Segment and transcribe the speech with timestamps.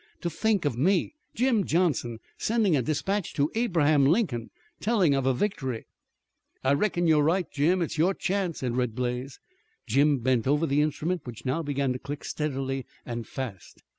[0.21, 5.33] "To think of me, Jim Johnson, sending a dispatch to Abraham Lincoln, telling of a
[5.35, 5.85] victory!"
[6.63, 9.39] "I reckon you're right, Jim, it's your chance," said Red Blaze.
[9.85, 13.83] Jim bent over the instrument which now began to click steadily and fast.